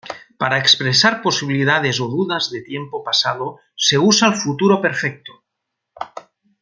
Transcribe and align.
Para 0.41 0.61
expresar 0.63 1.13
posibilidades 1.25 1.95
o 2.05 2.07
dudas 2.17 2.43
de 2.53 2.59
tiempo 2.71 2.95
pasado 3.09 3.45
se 3.75 3.97
usa 4.11 4.25
el 4.29 4.35
futuro 4.43 4.75
perfecto. 4.85 5.31